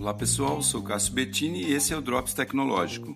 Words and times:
Olá 0.00 0.14
pessoal, 0.14 0.62
sou 0.62 0.82
Cássio 0.82 1.12
Bettini 1.12 1.62
e 1.62 1.74
esse 1.74 1.92
é 1.92 1.96
o 1.96 2.00
Drops 2.00 2.32
Tecnológico. 2.32 3.14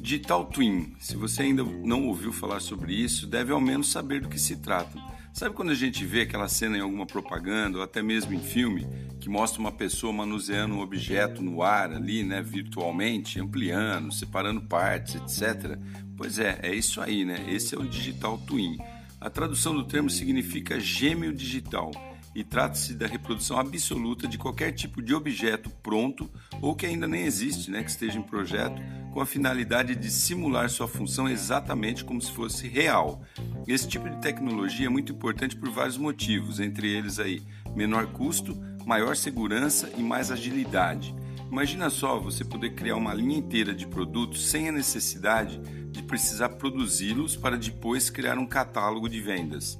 Digital 0.00 0.46
Twin, 0.46 0.94
se 0.98 1.14
você 1.14 1.42
ainda 1.42 1.62
não 1.62 2.06
ouviu 2.06 2.32
falar 2.32 2.60
sobre 2.60 2.94
isso, 2.94 3.26
deve 3.26 3.52
ao 3.52 3.60
menos 3.60 3.92
saber 3.92 4.22
do 4.22 4.30
que 4.30 4.40
se 4.40 4.56
trata. 4.56 4.98
Sabe 5.34 5.54
quando 5.54 5.72
a 5.72 5.74
gente 5.74 6.06
vê 6.06 6.22
aquela 6.22 6.48
cena 6.48 6.78
em 6.78 6.80
alguma 6.80 7.04
propaganda 7.04 7.76
ou 7.76 7.84
até 7.84 8.02
mesmo 8.02 8.32
em 8.32 8.40
filme 8.40 8.88
que 9.20 9.28
mostra 9.28 9.60
uma 9.60 9.70
pessoa 9.70 10.10
manuseando 10.10 10.74
um 10.74 10.80
objeto 10.80 11.42
no 11.42 11.62
ar 11.62 11.92
ali, 11.92 12.24
né, 12.24 12.40
virtualmente, 12.40 13.38
ampliando, 13.38 14.10
separando 14.10 14.62
partes, 14.62 15.16
etc. 15.16 15.78
Pois 16.16 16.38
é, 16.38 16.60
é 16.62 16.74
isso 16.74 17.02
aí, 17.02 17.26
né? 17.26 17.44
Esse 17.46 17.74
é 17.74 17.78
o 17.78 17.86
Digital 17.86 18.38
Twin. 18.38 18.78
A 19.20 19.28
tradução 19.28 19.74
do 19.74 19.84
termo 19.84 20.08
significa 20.08 20.80
gêmeo 20.80 21.34
digital 21.34 21.90
e 22.34 22.42
trata-se 22.42 22.94
da 22.94 23.06
reprodução 23.06 23.58
absoluta 23.58 24.26
de 24.26 24.38
qualquer 24.38 24.72
tipo 24.72 25.02
de 25.02 25.14
objeto 25.14 25.70
pronto 25.82 26.30
ou 26.60 26.74
que 26.74 26.86
ainda 26.86 27.06
nem 27.06 27.22
existe, 27.22 27.70
né, 27.70 27.82
que 27.82 27.90
esteja 27.90 28.18
em 28.18 28.22
projeto, 28.22 28.80
com 29.12 29.20
a 29.20 29.26
finalidade 29.26 29.94
de 29.94 30.10
simular 30.10 30.70
sua 30.70 30.88
função 30.88 31.28
exatamente 31.28 32.04
como 32.04 32.20
se 32.20 32.32
fosse 32.32 32.66
real. 32.66 33.22
Esse 33.66 33.86
tipo 33.86 34.08
de 34.08 34.20
tecnologia 34.20 34.86
é 34.86 34.90
muito 34.90 35.12
importante 35.12 35.56
por 35.56 35.70
vários 35.70 35.98
motivos, 35.98 36.60
entre 36.60 36.88
eles 36.88 37.18
aí 37.18 37.42
menor 37.74 38.06
custo, 38.06 38.56
maior 38.86 39.16
segurança 39.16 39.90
e 39.96 40.02
mais 40.02 40.30
agilidade. 40.30 41.14
Imagina 41.50 41.90
só 41.90 42.18
você 42.18 42.44
poder 42.44 42.70
criar 42.70 42.96
uma 42.96 43.12
linha 43.12 43.36
inteira 43.36 43.74
de 43.74 43.86
produtos 43.86 44.48
sem 44.48 44.70
a 44.70 44.72
necessidade 44.72 45.60
de 45.90 46.02
precisar 46.02 46.48
produzi-los 46.50 47.36
para 47.36 47.58
depois 47.58 48.08
criar 48.08 48.38
um 48.38 48.46
catálogo 48.46 49.06
de 49.06 49.20
vendas. 49.20 49.78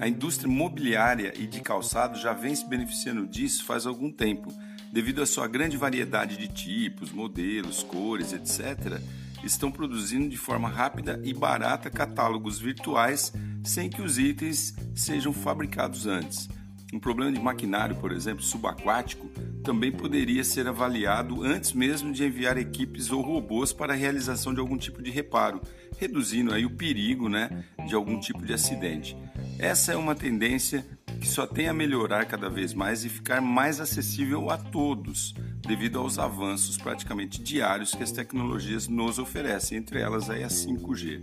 A 0.00 0.08
indústria 0.08 0.48
mobiliária 0.48 1.32
e 1.38 1.46
de 1.46 1.60
calçado 1.60 2.18
já 2.18 2.32
vem 2.32 2.54
se 2.54 2.66
beneficiando 2.66 3.26
disso 3.26 3.64
faz 3.64 3.86
algum 3.86 4.10
tempo, 4.10 4.52
devido 4.92 5.22
à 5.22 5.26
sua 5.26 5.46
grande 5.46 5.76
variedade 5.76 6.36
de 6.36 6.48
tipos, 6.48 7.12
modelos, 7.12 7.82
cores, 7.82 8.32
etc. 8.32 9.00
Estão 9.44 9.70
produzindo 9.70 10.28
de 10.28 10.36
forma 10.36 10.68
rápida 10.68 11.20
e 11.24 11.32
barata 11.32 11.90
catálogos 11.90 12.58
virtuais 12.58 13.32
sem 13.64 13.88
que 13.88 14.02
os 14.02 14.18
itens 14.18 14.74
sejam 14.94 15.32
fabricados 15.32 16.06
antes. 16.06 16.48
Um 16.92 17.00
problema 17.00 17.32
de 17.32 17.40
maquinário, 17.40 17.96
por 17.96 18.12
exemplo, 18.12 18.42
subaquático, 18.42 19.26
também 19.64 19.90
poderia 19.90 20.44
ser 20.44 20.68
avaliado 20.68 21.42
antes 21.42 21.72
mesmo 21.72 22.12
de 22.12 22.22
enviar 22.24 22.58
equipes 22.58 23.10
ou 23.10 23.22
robôs 23.22 23.72
para 23.72 23.94
a 23.94 23.96
realização 23.96 24.52
de 24.52 24.60
algum 24.60 24.76
tipo 24.76 25.00
de 25.00 25.10
reparo, 25.10 25.62
reduzindo 25.98 26.52
aí 26.52 26.66
o 26.66 26.70
perigo 26.70 27.30
né, 27.30 27.64
de 27.86 27.94
algum 27.94 28.20
tipo 28.20 28.44
de 28.44 28.52
acidente. 28.52 29.16
Essa 29.58 29.92
é 29.92 29.96
uma 29.96 30.14
tendência 30.14 30.84
que 31.20 31.28
só 31.28 31.46
tem 31.46 31.68
a 31.68 31.74
melhorar 31.74 32.24
cada 32.24 32.50
vez 32.50 32.74
mais 32.74 33.04
e 33.04 33.08
ficar 33.08 33.40
mais 33.40 33.80
acessível 33.80 34.50
a 34.50 34.56
todos, 34.56 35.34
devido 35.60 35.98
aos 35.98 36.18
avanços 36.18 36.76
praticamente 36.76 37.40
diários 37.40 37.94
que 37.94 38.02
as 38.02 38.10
tecnologias 38.10 38.88
nos 38.88 39.18
oferecem, 39.18 39.78
entre 39.78 40.00
elas 40.00 40.28
aí 40.28 40.42
a 40.42 40.48
5G. 40.48 41.22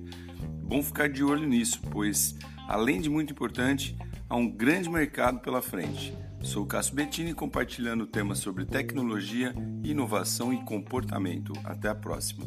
Bom 0.64 0.82
ficar 0.82 1.10
de 1.10 1.24
olho 1.24 1.48
nisso, 1.48 1.82
pois, 1.92 2.36
além 2.68 3.02
de 3.02 3.10
muito 3.10 3.34
importante, 3.34 3.98
há 4.30 4.36
um 4.36 4.50
grande 4.50 4.90
mercado 4.90 5.40
pela 5.40 5.62
frente. 5.62 6.16
Sou 6.42 6.66
Cássio 6.66 6.96
Bettini 6.96 7.34
compartilhando 7.34 8.08
temas 8.08 8.40
sobre 8.40 8.66
tecnologia, 8.66 9.54
inovação 9.84 10.54
e 10.54 10.64
comportamento. 10.64 11.52
Até 11.66 11.90
a 11.90 11.96
próxima. 11.96 12.46